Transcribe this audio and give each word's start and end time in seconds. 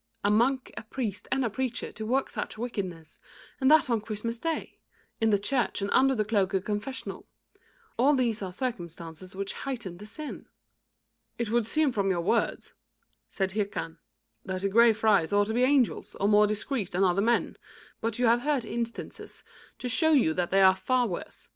A 0.23 0.31
monk, 0.31 0.71
a 0.75 0.81
priest 0.81 1.27
and 1.31 1.45
a 1.45 1.49
preacher 1.51 1.91
to 1.91 2.05
work 2.07 2.31
such 2.31 2.57
wickedness, 2.57 3.19
and 3.59 3.69
that 3.69 3.87
on 3.87 4.01
Christmas 4.01 4.39
day, 4.39 4.79
in 5.19 5.29
the 5.29 5.37
church 5.37 5.79
and 5.79 5.91
under 5.93 6.15
the 6.15 6.25
cloak 6.25 6.55
of 6.55 6.63
the 6.63 6.65
confessional 6.65 7.27
all 7.99 8.15
these 8.15 8.41
are 8.41 8.51
circumstances 8.51 9.35
which 9.35 9.53
heighten 9.53 9.97
the 9.99 10.07
sin." 10.07 10.47
"It 11.37 11.51
would 11.51 11.67
seem 11.67 11.91
from 11.91 12.09
your 12.09 12.21
words," 12.21 12.73
said 13.29 13.51
Hircan, 13.51 13.99
"that 14.43 14.63
the 14.63 14.69
Grey 14.69 14.91
Friars 14.91 15.31
ought 15.31 15.45
to 15.45 15.53
be 15.53 15.61
angels, 15.61 16.15
or 16.15 16.27
more 16.27 16.47
discreet 16.47 16.89
than 16.93 17.03
other 17.03 17.21
men, 17.21 17.55
but 18.01 18.17
you 18.17 18.25
have 18.25 18.41
heard 18.41 18.65
instances 18.65 19.43
enough 19.43 19.77
to 19.77 19.87
show 19.87 20.13
you 20.13 20.33
that 20.33 20.49
they 20.49 20.63
are 20.63 20.73
far 20.73 21.05
worse. 21.05 21.47